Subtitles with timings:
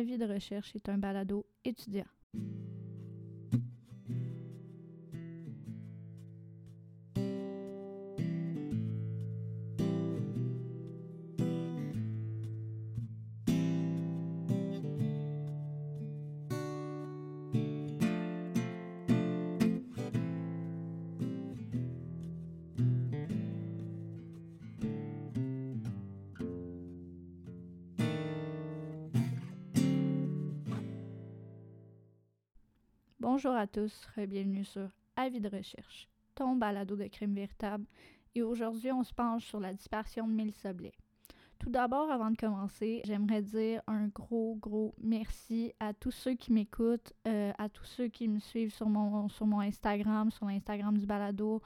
[0.00, 2.06] Avis de recherche est un balado étudiant.
[33.32, 37.84] Bonjour à tous, bienvenue sur Avis de recherche, ton balado de crime véritable.
[38.34, 40.94] Et aujourd'hui, on se penche sur la disparition de Mélissa Blais.
[41.60, 46.52] Tout d'abord, avant de commencer, j'aimerais dire un gros, gros merci à tous ceux qui
[46.52, 50.98] m'écoutent, euh, à tous ceux qui me suivent sur mon, sur mon Instagram, sur l'Instagram
[50.98, 51.62] du balado,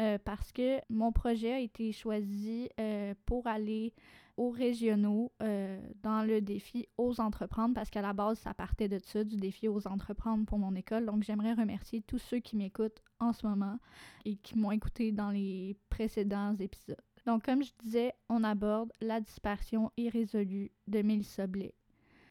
[0.00, 3.92] euh, parce que mon projet a été choisi euh, pour aller
[4.38, 9.24] aux régionaux dans le défi Aux entreprendre, parce qu'à la base, ça partait de ça,
[9.24, 11.04] du défi Aux entreprendre pour mon école.
[11.04, 13.78] Donc, j'aimerais remercier tous ceux qui m'écoutent en ce moment
[14.24, 16.96] et qui m'ont écouté dans les précédents épisodes.
[17.26, 21.74] Donc, comme je disais, on aborde la disparition irrésolue de Mélissa Blais.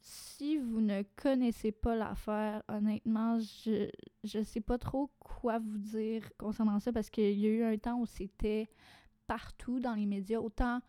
[0.01, 3.89] Si vous ne connaissez pas l'affaire, honnêtement, je
[4.37, 7.77] ne sais pas trop quoi vous dire concernant ça parce qu'il y a eu un
[7.77, 8.69] temps où c'était
[9.27, 10.79] partout dans les médias, autant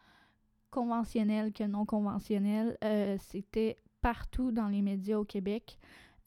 [0.70, 2.76] conventionnels que non conventionnels.
[2.84, 5.78] Euh, c'était partout dans les médias au Québec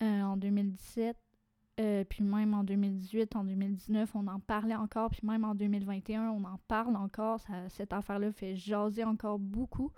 [0.02, 1.16] euh, en 2017.
[1.82, 5.10] Euh, puis même en 2018, en 2019, on en parlait encore.
[5.10, 7.40] Puis même en 2021, on en parle encore.
[7.70, 9.92] cette affaire-là fait jaser encore beaucoup.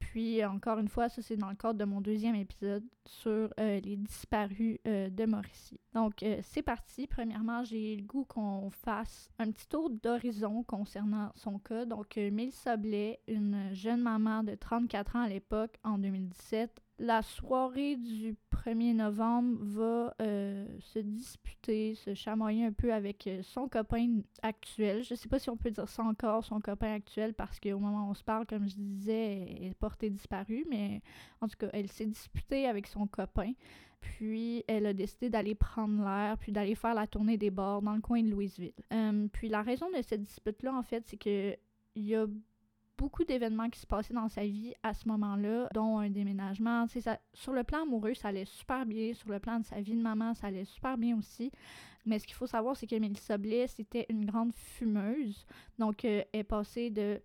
[0.00, 3.80] Puis encore une fois, ça c'est dans le cadre de mon deuxième épisode sur euh,
[3.80, 5.80] les disparus euh, de Mauricie.
[5.92, 7.06] Donc c'est parti.
[7.06, 11.84] Premièrement, j'ai le goût qu'on fasse un petit tour d'horizon concernant son cas.
[11.84, 17.96] Donc Mélissa Blais, une jeune maman de 34 ans à l'époque, en 2017, la soirée
[17.96, 24.20] du 1er novembre va euh, se disputer, se chamoyer un peu avec euh, son copain
[24.42, 25.04] actuel.
[25.04, 28.08] Je sais pas si on peut dire ça encore, son copain actuel, parce qu'au moment
[28.08, 31.00] où on se parle, comme je disais, elle est portée disparue, mais
[31.40, 33.52] en tout cas, elle s'est disputée avec son copain.
[34.00, 37.94] Puis elle a décidé d'aller prendre l'air, puis d'aller faire la tournée des bords dans
[37.94, 38.72] le coin de Louisville.
[38.92, 41.56] Euh, puis la raison de cette dispute-là, en fait, c'est que
[41.94, 42.26] il y a
[42.98, 46.86] beaucoup d'événements qui se passaient dans sa vie à ce moment-là, dont un déménagement.
[47.32, 49.14] Sur le plan amoureux, ça allait super bien.
[49.14, 51.50] Sur le plan de sa vie de maman, ça allait super bien aussi.
[52.04, 55.46] Mais ce qu'il faut savoir, c'est que Mélissa Blais, c'était une grande fumeuse.
[55.78, 57.22] Donc, euh, elle est passée de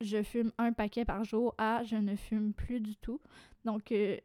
[0.00, 3.20] je fume un paquet par jour à je ne fume plus du tout.
[3.64, 4.16] Donc, euh,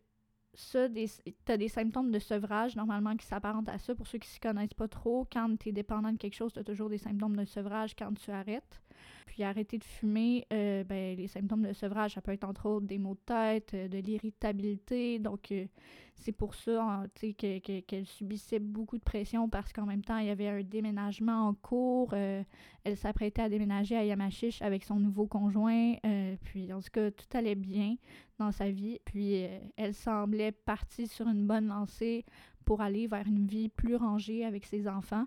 [0.53, 3.93] ça, tu as des symptômes de sevrage normalement qui s'apparentent à ça.
[3.93, 6.53] Pour ceux qui ne s'y connaissent pas trop, quand tu es dépendant de quelque chose,
[6.53, 8.81] tu as toujours des symptômes de sevrage quand tu arrêtes.
[9.25, 12.85] Puis arrêter de fumer, euh, ben, les symptômes de sevrage, ça peut être entre autres
[12.85, 15.19] des maux de tête, euh, de l'irritabilité.
[15.19, 15.65] Donc, euh,
[16.15, 20.49] c'est pour ça qu'elle subissait beaucoup de pression parce qu'en même temps, il y avait
[20.49, 22.13] un déménagement en cours.
[22.13, 25.93] elle s'apprêtait à déménager à Yamachiche avec son nouveau conjoint.
[26.43, 27.95] puis, en tout cas, tout allait bien
[28.37, 28.99] dans sa vie.
[29.05, 29.45] Puis,
[29.77, 32.25] elle semblait partie sur une bonne lancée
[32.65, 35.25] pour aller vers une vie plus rangée avec ses enfants.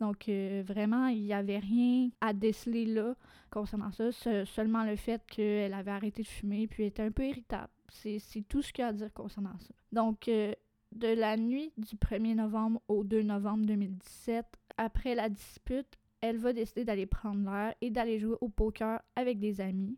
[0.00, 3.14] Donc, euh, vraiment, il n'y avait rien à déceler là
[3.50, 4.10] concernant ça,
[4.46, 7.70] seulement le fait qu'elle avait arrêté de fumer puis était un peu irritable.
[7.88, 9.74] C'est tout ce qu'il y a à dire concernant ça.
[9.92, 10.54] Donc, euh,
[10.92, 14.46] de la nuit du 1er novembre au 2 novembre 2017,
[14.76, 19.38] après la dispute, elle va décider d'aller prendre l'air et d'aller jouer au poker avec
[19.38, 19.96] des amis.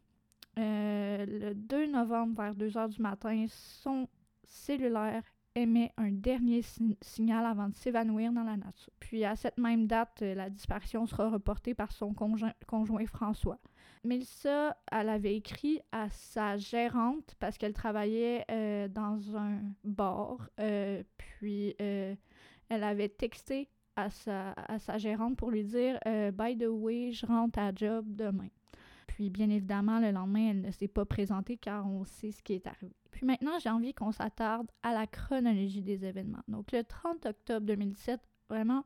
[0.58, 4.08] Euh, le 2 novembre, vers 2 heures du matin, son
[4.44, 5.22] cellulaire
[5.54, 6.62] émet un dernier
[7.00, 8.92] signal avant de s'évanouir dans la nature.
[9.00, 13.58] Puis à cette même date, euh, la disparition sera reportée par son conjoint, François.
[14.04, 21.02] Mélissa, elle avait écrit à sa gérante parce qu'elle travaillait euh, dans un bar, euh,
[21.16, 22.16] puis elle
[22.68, 25.98] avait texté à sa, à sa gérante pour lui dire
[26.32, 28.48] By the way, je rentre à job demain.
[29.06, 32.54] Puis bien évidemment, le lendemain, elle ne s'est pas présentée car on sait ce qui
[32.54, 32.96] est arrivé.
[33.12, 36.42] Puis maintenant, j'ai envie qu'on s'attarde à la chronologie des événements.
[36.48, 38.84] Donc le 30 octobre 2017, vraiment,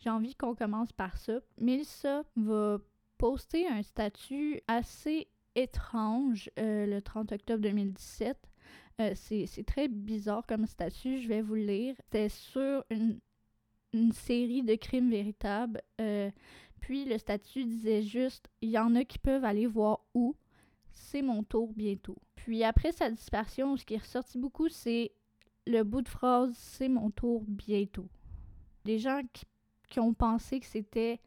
[0.00, 1.40] j'ai envie qu'on commence par ça.
[1.58, 2.78] Melissa va
[3.16, 8.36] poster un statut assez étrange euh, le 30 octobre 2017.
[9.00, 11.94] Euh, c'est très bizarre comme statut, je vais vous le lire.
[12.04, 13.20] C'était sur une,
[14.12, 15.80] série de crimes véritables.
[16.00, 16.30] Euh,
[16.80, 20.34] puis le statut disait juste, il y en a qui peuvent aller voir où
[20.92, 22.16] c'est mon tour bientôt.
[22.34, 25.12] Puis après sa dispersion, ce qui est ressorti beaucoup, c'est
[25.66, 28.08] le bout de phrase c'est mon tour bientôt.
[28.84, 31.20] Des gens qui, ont pensé que c'était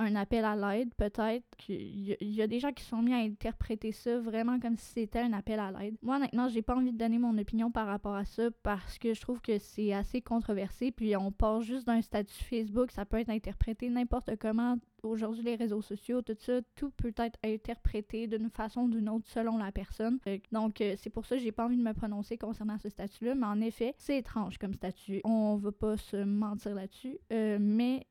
[0.00, 1.44] un appel à l'aide, peut-être.
[1.68, 5.20] Il y, a des gens qui sont mis à interpréter ça vraiment comme si c'était
[5.20, 5.96] un appel à l'aide.
[6.02, 9.14] Moi, honnêtement, j'ai pas envie de donner mon opinion par rapport à ça parce que
[9.14, 10.90] je trouve que c'est assez controversé.
[10.90, 14.76] Puis on part juste d'un statut Facebook, ça peut être interprété n'importe comment.
[15.02, 19.28] Aujourd'hui, les réseaux sociaux, tout ça, tout peut être interprété d'une façon ou d'une autre
[19.28, 20.18] selon la personne.
[20.52, 23.34] Donc, euh, c'est pour ça que j'ai pas envie de me prononcer concernant ce statut-là.
[23.34, 25.20] Mais en effet, c'est étrange comme statut.
[25.24, 27.18] On va pas se mentir là-dessus.
[27.32, 28.06] Euh, mais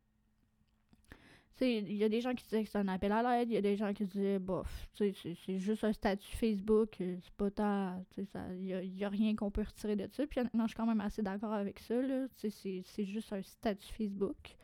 [1.61, 3.57] il y a des gens qui disaient que c'est un appel à l'aide, il y
[3.57, 8.05] a des gens qui disaient, bof, c'est juste un statut Facebook, euh, c'est pas tant,
[8.17, 10.25] il n'y a, rien qu'on peut retirer de ça.
[10.27, 11.95] Puis honnêtement, je suis quand même assez d'accord avec ça,
[12.35, 14.55] c'est juste un statut Facebook.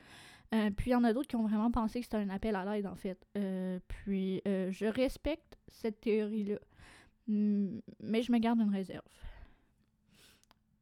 [0.53, 2.55] Euh, puis il y en a d'autres qui ont vraiment pensé que c'était un appel
[2.55, 3.25] à l'aide, en fait.
[3.37, 6.59] Euh, puis je respecte cette théorie-là,
[7.27, 9.05] mais je me garde une réserve.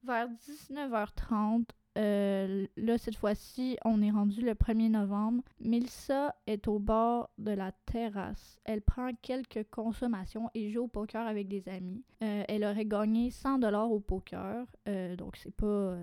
[0.04, 5.44] Vers 19h30, euh, là, cette fois-ci, on est rendu le 1er novembre.
[5.60, 8.60] Milsa est au bord de la terrasse.
[8.64, 12.04] Elle prend quelques consommations et joue au poker avec des amis.
[12.24, 15.98] Euh, elle aurait gagné 100 dollars au poker, euh, donc c'est pas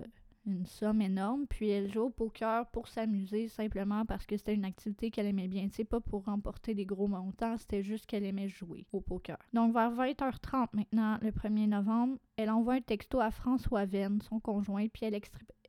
[0.45, 1.45] une somme énorme.
[1.47, 5.47] Puis elle joue au poker pour s'amuser simplement parce que c'était une activité qu'elle aimait
[5.47, 5.67] bien.
[5.71, 9.37] C'est pas pour remporter des gros montants, c'était juste qu'elle aimait jouer au poker.
[9.53, 14.39] Donc vers 20h30 maintenant, le 1er novembre, elle envoie un texto à François Venn, son
[14.39, 15.15] conjoint, puis elle,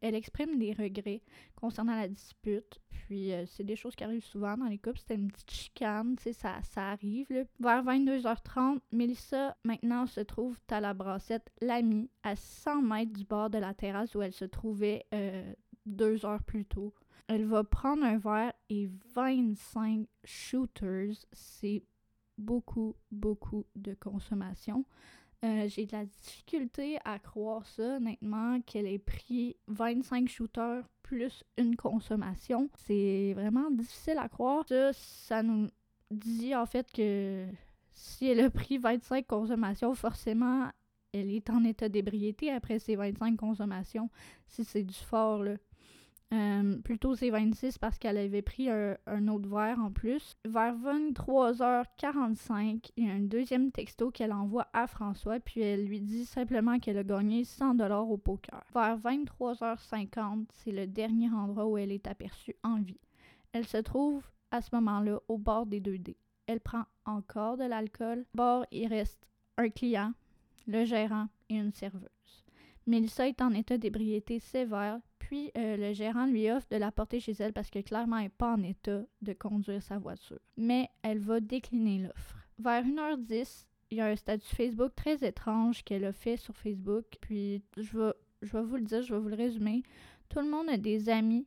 [0.02, 1.22] elle exprime des regrets
[1.54, 2.80] concernant la dispute.
[2.90, 4.98] Puis euh, c'est des choses qui arrivent souvent dans les couples.
[4.98, 7.28] C'était une petite chicane, ça, ça arrive.
[7.60, 13.48] Vers 22h30, Melissa maintenant se trouve à la brassette L'Ami, à 100 mètres du bord
[13.48, 15.52] de la terrasse où elle se trouvait euh,
[15.86, 16.92] deux heures plus tôt.
[17.28, 21.14] Elle va prendre un verre et 25 shooters.
[21.32, 21.84] C'est
[22.36, 24.84] beaucoup, beaucoup de consommation.
[25.44, 31.42] Euh, j'ai de la difficulté à croire ça, honnêtement, qu'elle ait pris 25 shooters plus
[31.58, 32.70] une consommation.
[32.76, 34.64] C'est vraiment difficile à croire.
[34.68, 35.68] Ça, ça nous
[36.12, 37.46] dit en fait que
[37.90, 40.70] si elle a pris 25 consommations, forcément,
[41.12, 44.10] elle est en état d'ébriété après ces 25 consommations.
[44.46, 45.56] Si c'est du fort, là.
[46.32, 48.96] Euh, plutôt c'est 26 parce qu'elle avait pris un,
[49.28, 50.34] autre verre en plus.
[50.46, 56.00] Vers 23h45, il y a un deuxième texto qu'elle envoie à François, puis elle lui
[56.00, 58.64] dit simplement qu'elle a gagné 100 dollars au poker.
[58.72, 63.00] Vers 23h50, c'est le dernier endroit où elle est aperçue en vie.
[63.52, 66.16] Elle se trouve à ce moment-là au bord des 2D.
[66.46, 68.24] Elle prend encore de l'alcool.
[68.34, 70.14] Bord, il reste un client,
[70.66, 72.08] le gérant et une serveuse.
[72.86, 77.20] Mélissa est en état d'ébriété sévère, puis euh, le gérant lui offre de la porter
[77.20, 80.40] chez elle parce que clairement elle n'est pas en état de conduire sa voiture.
[80.56, 82.36] Mais elle va décliner l'offre.
[82.58, 87.04] Vers 1h10, il y a un statut Facebook très étrange qu'elle a fait sur Facebook.
[87.20, 89.84] Puis je vais, je vais vous le dire, je vais vous le résumer.
[90.28, 91.46] Tout le monde a des amis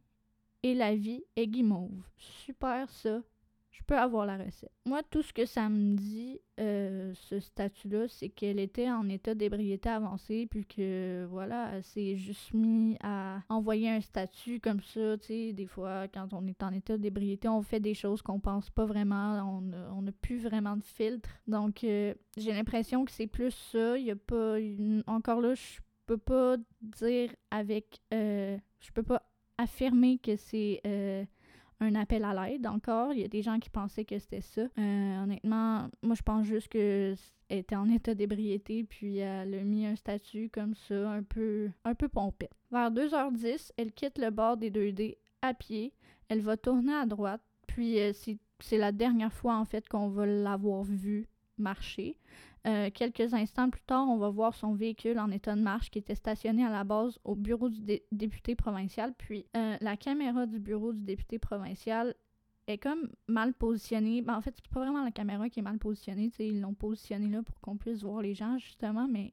[0.63, 2.01] et la vie est guimauve.
[2.17, 3.21] Super ça
[3.77, 4.71] je peux avoir la recette.
[4.85, 9.35] Moi, tout ce que ça me dit, euh, ce statut-là, c'est qu'elle était en état
[9.35, 15.17] d'ébriété avancée, puis que, voilà, elle s'est juste mis à envoyer un statut comme ça,
[15.17, 18.39] tu sais, des fois, quand on est en état d'ébriété, on fait des choses qu'on
[18.39, 19.61] pense pas vraiment,
[19.93, 21.29] on n'a plus vraiment de filtre.
[21.47, 24.55] Donc, euh, j'ai l'impression que c'est plus ça, il y a pas...
[25.07, 27.99] Encore là, je peux pas dire avec...
[28.13, 29.23] Euh, je peux pas
[29.57, 30.81] affirmer que c'est
[31.79, 33.13] un appel à l'aide encore.
[33.13, 34.61] Il y a des gens qui pensaient que c'était ça.
[34.61, 37.17] Euh, honnêtement, moi, je pense juste qu'elle
[37.49, 41.95] était en état d'ébriété, puis elle a mis un statut comme ça, un peu, un
[41.95, 42.53] peu pompette.
[42.71, 45.93] Vers 2h10, elle quitte le bord des 2D à pied.
[46.29, 48.13] Elle va tourner à droite, puis euh,
[48.59, 51.27] c'est la dernière fois, en fait, qu'on va l'avoir vue
[51.57, 52.17] marcher.
[52.65, 55.99] Euh, quelques instants plus tard, on va voir son véhicule en état de marche qui
[55.99, 57.81] était stationné à la base au bureau du
[58.11, 59.13] député provincial.
[59.17, 62.15] Puis euh, la caméra du bureau du député provincial
[62.67, 64.23] est comme mal positionnée.
[64.23, 66.31] Ben, en fait, c'est pas vraiment la caméra qui est mal positionnée.
[66.39, 69.31] Ils l'ont positionnée là pour qu'on puisse voir les gens, justement, mais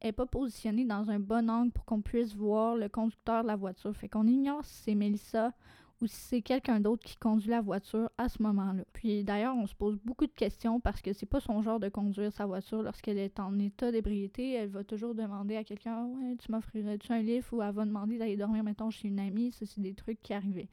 [0.00, 3.48] elle n'est pas positionnée dans un bon angle pour qu'on puisse voir le conducteur de
[3.48, 3.94] la voiture.
[3.94, 5.52] Fait qu'on ignore si c'est Melissa
[6.00, 8.84] ou si c'est quelqu'un d'autre qui conduit la voiture à ce moment-là.
[8.92, 11.88] Puis d'ailleurs, on se pose beaucoup de questions parce que c'est pas son genre de
[11.88, 14.52] conduire sa voiture lorsqu'elle est en état d'ébriété.
[14.54, 18.18] Elle va toujours demander à quelqu'un Ouais, tu m'offrirais-tu un livre ou elle va demander
[18.18, 19.52] d'aller dormir, mettons, chez une amie.
[19.52, 20.68] Ça, c'est des trucs qui arrivaient.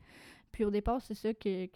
[0.52, 1.68] Puis au départ, c'est ça que,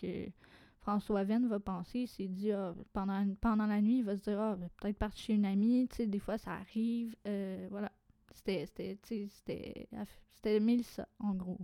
[0.81, 2.05] François Venn va penser.
[2.05, 5.45] S'est ah, pendant, pendant la nuit, il va se dire Ah, peut-être partir chez une
[5.45, 5.87] amie.
[5.89, 7.15] Tu sais, des fois, ça arrive.
[7.27, 7.91] Euh, voilà.
[8.31, 8.97] C'était, c'était,
[9.29, 9.87] c'était,
[10.33, 11.57] c'était ça, en gros.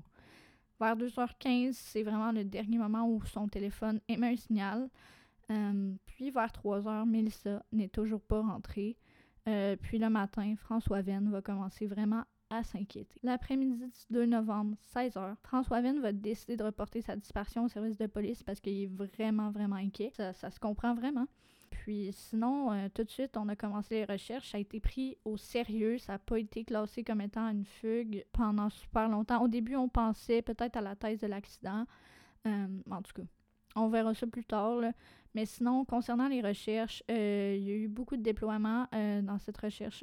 [0.81, 4.89] Vers 2h15, c'est vraiment le dernier moment où son téléphone émet un signal.
[5.51, 8.97] Euh, puis vers 3h, Melissa n'est toujours pas rentrée.
[9.47, 13.19] Euh, puis le matin, François Venn va commencer vraiment à s'inquiéter.
[13.21, 17.99] L'après-midi du 2 novembre, 16h, François Venn va décider de reporter sa disparition au service
[17.99, 20.11] de police parce qu'il est vraiment, vraiment inquiet.
[20.15, 21.27] Ça se comprend vraiment.
[21.81, 24.51] Puis sinon, euh, tout de suite, on a commencé les recherches.
[24.51, 25.97] Ça a été pris au sérieux.
[25.97, 29.43] Ça n'a pas été classé comme étant une fugue pendant super longtemps.
[29.43, 31.85] Au début, on pensait peut-être à la thèse de l'accident.
[32.45, 33.27] Euh, en tout cas,
[33.75, 34.75] on verra ça plus tard.
[34.75, 34.91] Là.
[35.33, 39.39] Mais sinon, concernant les recherches, euh, il y a eu beaucoup de déploiements dans,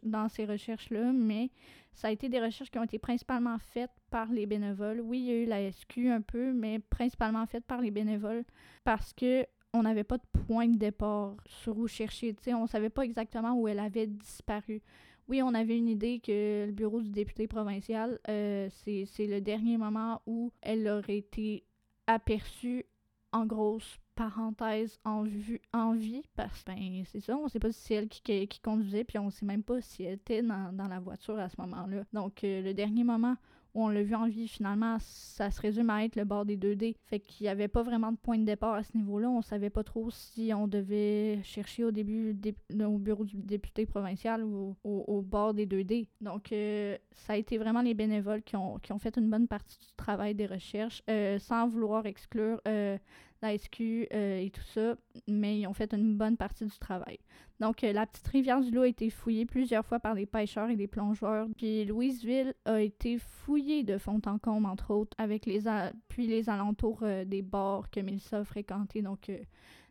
[0.03, 1.53] dans ces recherches-là, mais
[1.93, 5.01] ça a été des recherches qui ont été principalement faites par les bénévoles.
[5.01, 8.45] Oui, il y a eu la SQ un peu, mais principalement faites par les bénévoles
[8.83, 12.35] parce que on n'avait pas de point de départ sur où chercher.
[12.41, 14.83] sais, on ne savait pas exactement où elle avait disparu.
[15.29, 19.77] Oui, on avait une idée que le bureau du député provincial, euh, c'est le dernier
[19.77, 21.65] moment où elle aurait été
[22.07, 22.87] aperçue
[23.33, 27.71] en grosse parenthèse en, vue, en vie, parce que ben, c'est ça, on sait pas
[27.71, 30.75] si c'est elle qui, qui, conduisait, puis on sait même pas si elle était dans,
[30.75, 32.05] dans la voiture à ce moment-là.
[32.15, 33.37] Donc, euh, le dernier moment
[33.75, 36.97] on l'a vu en vie, finalement, ça se résume à être le bord des 2D.
[37.07, 39.29] Fait qu'il n'y avait pas vraiment de point de départ à ce niveau-là.
[39.31, 42.37] On savait pas trop si on devait chercher au début
[42.81, 46.09] au bureau du député provincial ou au, bord des 2D.
[46.21, 49.47] Donc, euh, ça a été vraiment les bénévoles qui ont, qui ont fait une bonne
[49.47, 52.97] partie du travail des recherches, euh, sans vouloir exclure euh,
[53.43, 57.19] la SQ euh, et tout ça, mais ils ont fait une bonne partie du travail.
[57.61, 60.71] Donc, euh, la petite rivière du Loup a été fouillée plusieurs fois par des pêcheurs
[60.71, 65.47] et des plongeurs, puis Louisville a été fouillée de fond en comble, entre autres, avec
[65.47, 65.63] les
[66.09, 69.31] puis les alentours euh, des bords que Melissa a fréquentés, donc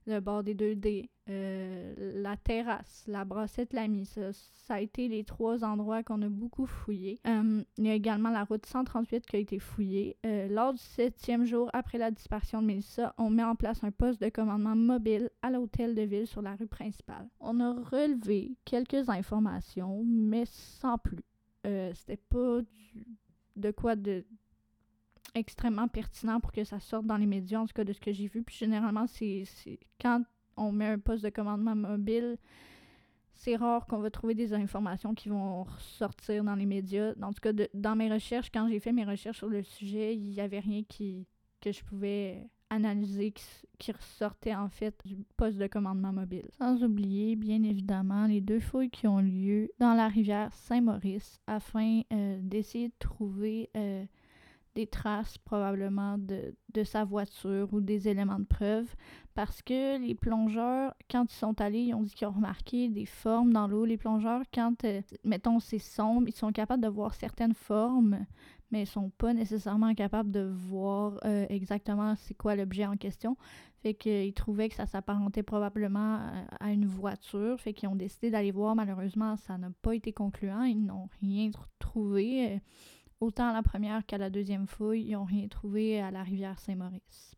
[0.08, 4.06] le bord des 2D, euh, la terrasse, la brassette l'ami.
[4.06, 7.20] Ça, ça a été les trois endroits qu'on a beaucoup fouillés.
[7.26, 10.18] Il y a également la route 138 qui a été fouillée.
[10.50, 14.20] Lors du septième jour après la disparition de Mélissa, on met en place un poste
[14.22, 17.30] de commandement mobile à l'hôtel de ville sur la rue principale.
[17.40, 21.24] On a relevé quelques informations, mais sans plus.
[21.64, 22.60] C'était pas
[23.56, 24.26] de quoi de
[25.36, 28.12] extrêmement pertinent pour que ça sorte dans les médias, en tout cas de ce que
[28.12, 28.42] j'ai vu.
[28.44, 29.44] Puis généralement, c'est
[30.02, 30.24] quand
[30.56, 32.38] on met un poste de commandement mobile,
[33.34, 37.14] c'est rare qu'on va trouver des informations qui vont ressortir dans les médias.
[37.22, 40.32] En tout cas, dans mes recherches, quand j'ai fait mes recherches sur le sujet, il
[40.32, 41.28] n'y avait rien qui,
[41.62, 43.34] que je pouvais analyser
[43.80, 46.50] qui, ressortait en fait du poste de commandement mobile.
[46.58, 52.02] Sans oublier, bien évidemment, les deux fouilles qui ont lieu dans la rivière Saint-Maurice afin
[52.12, 54.04] euh, d'essayer de trouver euh,
[54.76, 58.88] des traces probablement de, de, sa voiture ou des éléments de preuve
[59.38, 63.06] parce que les plongeurs, quand ils sont allés, ils ont dit qu'ils ont remarqué des
[63.06, 63.86] formes dans l'eau.
[63.86, 68.26] Les plongeurs, quand, euh, mettons, c'est sombre, ils sont capables de voir certaines formes,
[68.72, 73.38] mais ils sont pas nécessairement capables de voir euh, exactement c'est quoi l'objet en question.
[73.82, 76.20] Fait qu'ils trouvaient que ça s'apparentait probablement
[76.60, 77.60] à, une voiture.
[77.60, 78.76] Fait qu'ils ont décidé d'aller voir.
[78.76, 80.64] Malheureusement, ça n'a pas été concluant.
[80.64, 82.60] Ils n'ont rien trouvé.
[83.20, 86.60] Autant à la première qu'à la deuxième fouille, ils n'ont rien trouvé à la rivière
[86.60, 87.37] Saint-Maurice.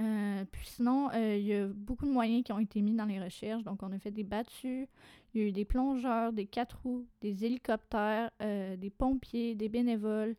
[0.00, 3.04] Euh, puis sinon, euh, il y a beaucoup de moyens qui ont été mis dans
[3.04, 3.62] les recherches.
[3.62, 4.88] Donc, on a fait des battues,
[5.34, 9.68] il y a eu des plongeurs, des quatre roues, des hélicoptères, euh, des pompiers, des
[9.68, 10.34] bénévoles,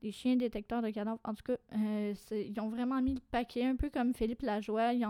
[0.00, 1.20] des chiens détecteurs de cadavres.
[1.24, 1.56] En tout cas,
[2.30, 4.92] ils ont vraiment mis le paquet, un peu comme Philippe Lajoie.
[4.92, 5.06] Ils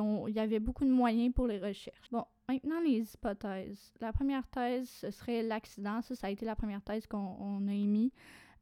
[0.00, 2.10] ont, il y avait beaucoup de moyens pour les recherches.
[2.10, 3.92] Bon, maintenant les hypothèses.
[4.00, 6.02] La première thèse, ce serait l'accident.
[6.02, 8.12] Ça, ça a été la première thèse qu'on a émise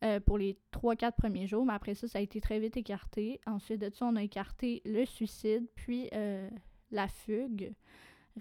[0.02, 3.40] euh, pour les 3-4 premiers jours, mais après ça, ça a été très vite écarté.
[3.46, 6.48] Ensuite de ça, on a écarté le suicide, puis euh,
[6.90, 7.74] la fugue.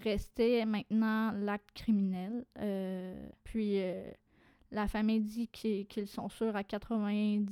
[0.00, 2.46] Restait maintenant l'acte criminel.
[2.58, 3.80] Euh, puis
[4.72, 7.44] la famille dit qu'ils sont sûrs à 90%,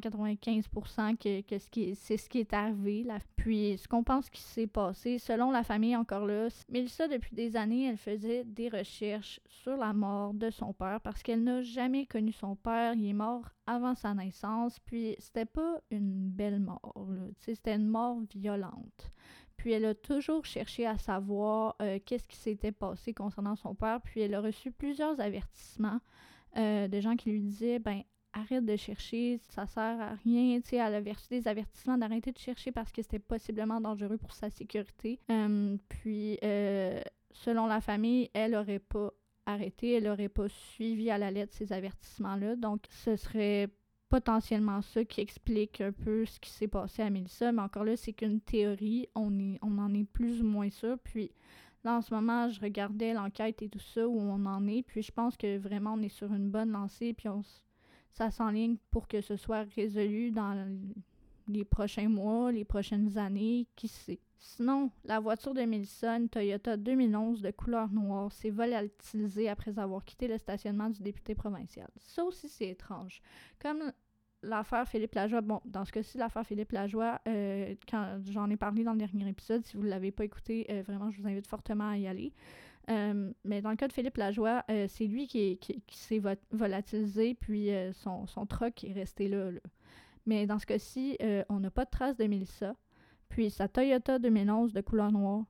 [0.00, 1.58] 95% que, que
[1.94, 3.06] c'est ce qui est arrivé.
[3.36, 7.56] Puis ce qu'on pense qui s'est passé, selon la famille encore là, Mélissa, depuis des
[7.56, 12.06] années, elle faisait des recherches sur la mort de son père parce qu'elle n'a jamais
[12.06, 12.94] connu son père.
[12.94, 14.78] Il est mort avant sa naissance.
[14.78, 17.08] Puis c'était pas une belle mort.
[17.40, 19.10] C'était une mort violente.
[19.56, 24.00] Puis elle a toujours cherché à savoir euh, qu'est-ce qui s'était passé concernant son père.
[24.00, 26.00] Puis elle a reçu plusieurs avertissements
[26.56, 28.02] euh, de gens qui lui disaient ben
[28.34, 30.60] arrête de chercher, ça sert à rien.
[30.60, 34.32] Tu sais, elle reçu des avertissements d'arrêter de chercher parce que c'était possiblement dangereux pour
[34.32, 35.18] sa sécurité.
[35.30, 37.00] Euh, puis, euh,
[37.32, 39.10] selon la famille, elle aurait pas
[39.46, 42.56] arrêté, elle aurait pas suivi à la lettre ces avertissements-là.
[42.56, 43.68] Donc, ce serait
[44.08, 47.52] potentiellement ça qui explique un peu ce qui s'est passé à Mélissa.
[47.52, 50.98] Mais encore là, c'est qu'une théorie, on, est, on en est plus ou moins sûr.
[51.02, 51.30] Puis,
[51.84, 55.02] Là, en ce moment, je regardais l'enquête et tout ça, où on en est, puis
[55.02, 57.42] je pense que vraiment, on est sur une bonne lancée, puis on,
[58.12, 60.66] ça s'enligne pour que ce soit résolu dans
[61.46, 64.20] les prochains mois, les prochaines années, qui sait.
[64.38, 70.04] Sinon, la voiture de Melissa, une Toyota 2011 de couleur noire, s'est volatilisée après avoir
[70.04, 71.88] quitté le stationnement du député provincial.
[71.96, 73.22] Ça aussi, c'est étrange.
[73.58, 73.92] Comme
[74.44, 78.84] l'affaire Philippe Lajoie, bon, dans ce cas-ci, l'affaire Philippe Lajoie, euh, quand j'en ai parlé
[78.84, 81.46] dans le dernier épisode, si vous ne l'avez pas écouté, euh, vraiment, je vous invite
[81.46, 82.32] fortement à y aller.
[82.90, 85.58] Euh, mais dans le cas de Philippe Lajoie, c'est lui qui,
[85.90, 86.20] s'est
[86.50, 89.50] volatilisé, puis son, son truck est resté là,
[90.26, 91.16] Mais dans ce cas-ci,
[91.48, 92.74] on n'a pas de trace de Melissa.
[93.30, 95.44] Puis sa Toyota 2011 de couleur noire,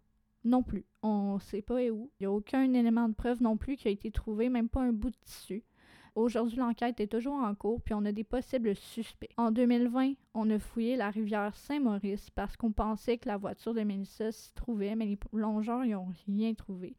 [0.44, 0.84] non plus.
[1.02, 2.10] On ne sait pas où.
[2.20, 4.82] Il n'y a aucun élément de preuve non plus qui a été trouvé, même pas
[4.82, 5.64] un bout de tissu.
[6.14, 9.30] Aujourd'hui, l'enquête est toujours en cours, puis on a des possibles suspects.
[9.36, 13.82] En 2020, on a fouillé la rivière Saint-Maurice parce qu'on pensait que la voiture de
[13.82, 16.94] Melissa s'y trouvait, mais les plongeurs n'ont rien trouvé.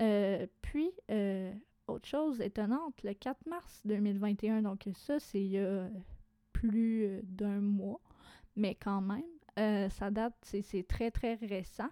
[0.00, 1.52] Euh, puis, euh,
[1.88, 5.88] autre chose étonnante, le 4 mars 2021, donc ça, c'est il y a
[6.52, 8.00] plus euh, d'un mois,
[8.54, 11.90] mais quand même, ça date, c'est très, très récent.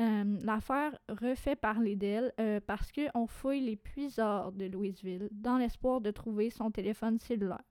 [0.00, 6.00] Euh, l'affaire refait parler d'elle euh, parce qu'on fouille les puisards de Louisville dans l'espoir
[6.00, 7.62] de trouver son téléphone cellulaire.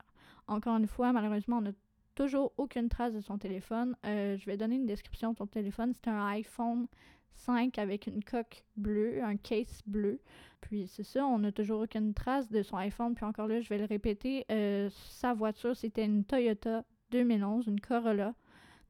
[0.48, 1.72] Encore une fois, malheureusement, on n'a
[2.16, 3.96] toujours aucune trace de son téléphone.
[4.06, 5.92] Euh, je vais donner une description de son téléphone.
[5.94, 6.88] C'est un iPhone
[7.34, 10.22] 5 avec une coque bleue, un case bleu.
[10.62, 13.16] Puis c'est ça, on n'a toujours aucune trace de son iPhone.
[13.16, 14.46] Puis encore là, je vais le répéter,
[14.90, 18.34] sa voiture, c'était une Toyota 2011, une Corolla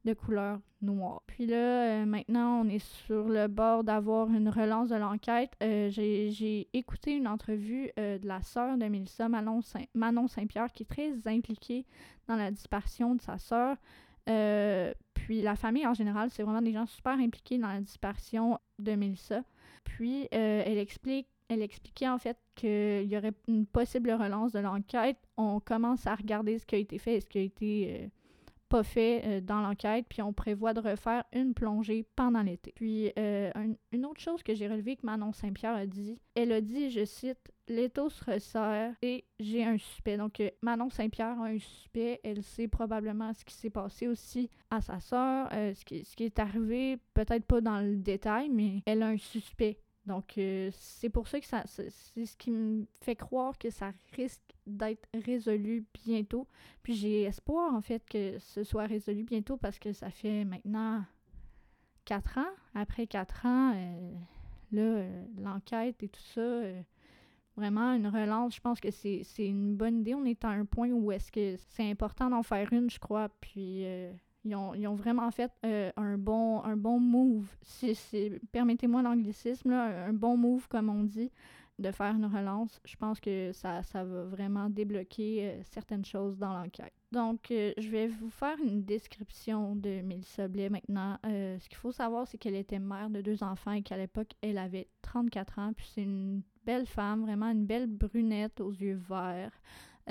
[0.04, 1.22] de couleur noire.
[1.26, 5.52] Puis là, euh, maintenant, on est sur le bord d'avoir une relance de l'enquête.
[5.62, 10.86] Euh, j'ai écouté une entrevue euh, de la sœur de Mélissa, Manon Saint-Pierre, qui est
[10.86, 11.86] très impliquée
[12.28, 13.76] dans la disparition de sa sœur.
[15.14, 18.92] puis la famille en général, c'est vraiment des gens super impliqués dans la disparition de
[18.92, 19.42] Mélissa.
[19.84, 25.18] Puis elle explique elle expliquait en fait qu'il y aurait une possible relance de l'enquête.
[25.36, 28.10] On commence à regarder ce qui a été fait et ce qui a été
[28.74, 32.72] pas fait euh, dans l'enquête, puis on prévoit de refaire une plongée pendant l'été.
[32.74, 33.52] Puis euh,
[33.92, 37.04] une autre chose que j'ai relevée que Manon Saint-Pierre a dit, elle a dit, je
[37.04, 37.38] cite,
[37.68, 40.16] L'étau se resserre et j'ai un suspect.
[40.16, 42.20] Donc, euh, Manon Saint-Pierre a un suspect.
[42.24, 46.24] Elle sait probablement ce qui s'est passé aussi à sa sœur, ce, qui, ce qui
[46.24, 50.38] est arrivé, peut-être pas dans le détail, mais elle a un suspect donc,
[50.72, 55.08] c'est pour ça que ça, c'est ce qui me fait croire que ça risque d'être
[55.14, 56.46] résolu bientôt.
[56.82, 61.04] Puis j'ai espoir, en fait, que ce soit résolu bientôt parce que ça fait maintenant
[62.04, 62.52] quatre ans.
[62.74, 64.12] Après quatre ans, euh,
[64.72, 66.62] là, euh, l'enquête et tout ça,
[67.56, 70.14] vraiment une relance, je pense que c'est une bonne idée.
[70.14, 73.28] On est à un point où est-ce que c'est important d'en faire une, je crois.
[73.40, 73.86] Puis
[74.44, 74.54] ils
[74.86, 77.46] ont, vraiment fait euh, un, bon, move,
[78.52, 81.30] permettez-moi l'anglicisme, un bon move, comme on dit,
[81.78, 82.80] de faire une relance.
[82.84, 86.92] Je pense que ça, ça va vraiment débloquer euh, certaines choses dans l'enquête.
[87.12, 91.18] Donc, euh, je vais vous faire une description de Mélissa Blais maintenant.
[91.24, 94.58] ce qu'il faut savoir, c'est qu'elle était mère de deux enfants et qu'à l'époque, elle
[94.58, 95.72] avait 34 ans.
[95.76, 99.52] Puis c'est une belle femme, vraiment une belle brunette aux yeux verts.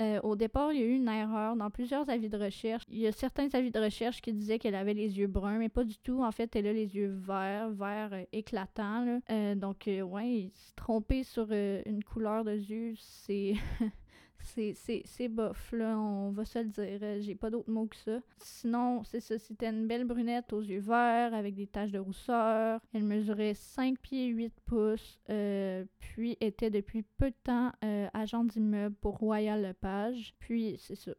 [0.00, 2.82] Euh, au départ, il y a eu une erreur dans plusieurs avis de recherche.
[2.88, 5.68] Il y a certains avis de recherche qui disaient qu'elle avait les yeux bruns, mais
[5.68, 6.22] pas du tout.
[6.22, 9.20] En fait, elle a les yeux verts, verts euh, éclatants.
[9.30, 13.54] Euh, donc, ouais, se tromper sur une couleur de yeux, c'est
[14.44, 16.98] c'est bof, là, on va se le dire.
[17.02, 18.20] Euh, j'ai pas d'autres mots que ça.
[18.38, 22.80] Sinon, c'est ça, c'était une belle brunette aux yeux verts avec des taches de rousseur.
[22.92, 28.44] Elle mesurait 5 pieds 8 pouces, euh, puis était depuis peu de temps euh, agent
[28.44, 30.34] d'immeuble pour Royal Lepage.
[30.38, 31.12] Puis, c'est ça.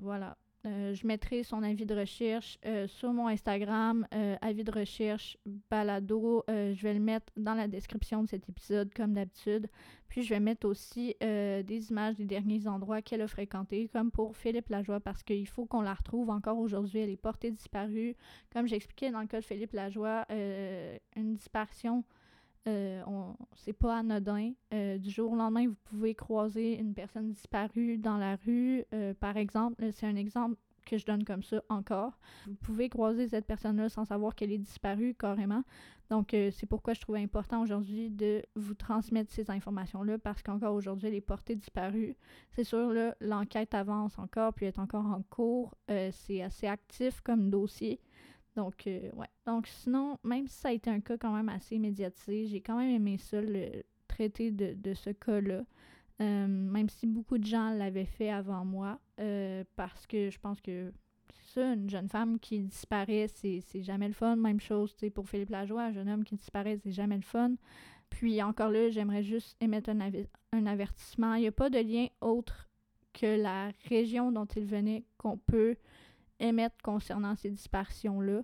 [0.00, 0.36] voilà.
[0.66, 5.36] Euh, je mettrai son avis de recherche euh, sur mon Instagram, euh, avis de recherche
[5.70, 6.42] balado.
[6.48, 9.68] je vais le mettre dans la description de cet épisode comme d'habitude.
[10.08, 14.36] Puis je vais mettre aussi des images des derniers endroits qu'elle a fréquentés, comme pour
[14.36, 17.00] Philippe Lajoie, parce qu'il faut qu'on la retrouve encore aujourd'hui.
[17.00, 18.14] Elle est portée disparue.
[18.52, 22.04] Comme j'expliquais dans le cas de Philippe Lajoie, une disparition.
[22.64, 24.52] C'est pas anodin.
[24.72, 28.84] du jour au lendemain, vous pouvez croiser une personne disparue dans la rue.
[29.20, 32.18] par exemple, c'est un exemple que je donne comme ça encore.
[32.46, 35.64] Vous pouvez croiser cette personne-là sans savoir qu'elle est disparue carrément.
[36.10, 40.74] Donc, euh, c'est pourquoi je trouve important aujourd'hui de vous transmettre ces informations-là parce qu'encore
[40.74, 42.16] aujourd'hui, elle est portée disparue.
[42.50, 45.74] C'est sûr, là, l'enquête avance encore puis est encore en cours.
[45.90, 48.00] Euh, c'est assez actif comme dossier.
[48.56, 49.28] Donc, euh, ouais.
[49.46, 52.78] Donc, sinon, même si ça a été un cas quand même assez médiatisé, j'ai quand
[52.78, 55.62] même aimé ça, le traiter de, ce cas-là.
[56.20, 60.60] Euh, même si beaucoup de gens l'avaient fait avant moi, euh, parce que je pense
[60.60, 60.92] que
[61.32, 64.36] c'est ça, une jeune femme qui disparaît, c'est jamais le fun.
[64.36, 67.54] Même chose pour Philippe Lajoie, un jeune homme qui disparaît, c'est jamais le fun.
[68.10, 69.98] Puis encore là, j'aimerais juste émettre un,
[70.52, 71.34] un avertissement.
[71.34, 72.68] Il n'y a pas de lien autre
[73.12, 75.76] que la région dont il venait qu'on peut
[76.40, 78.42] émettre concernant ces disparitions-là.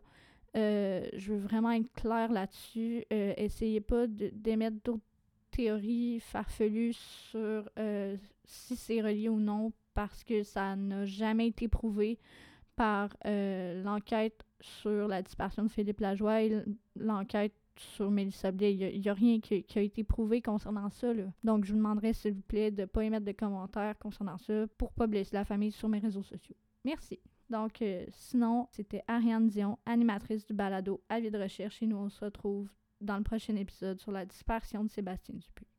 [0.57, 3.05] Euh, je veux vraiment être claire là-dessus.
[3.13, 5.05] Euh, essayez pas d'émettre d'autres
[5.51, 11.69] théories farfelues sur euh, si c'est relié ou non parce que ça n'a jamais été
[11.69, 12.19] prouvé
[12.77, 16.65] par l'enquête sur la disparition de Philippe Lajoie et
[16.97, 18.75] l'enquête sur Mélissa Blais.
[18.75, 21.13] Il n'y a, rien qui, a été prouvé concernant ça.
[21.45, 24.67] Donc, je vous demanderai, s'il vous plaît, de ne pas émettre de commentaires concernant ça
[24.79, 26.57] pour ne pas blesser la famille sur mes réseaux sociaux.
[26.85, 27.21] Merci.
[27.51, 32.09] Donc, euh, sinon, c'était Ariane Dion, animatrice du balado Avis de recherche, et nous, on
[32.09, 35.67] se retrouve dans le prochain épisode sur la disparition de Sébastien Dupuis.